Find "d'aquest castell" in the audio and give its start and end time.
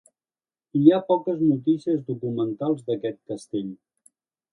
2.89-3.69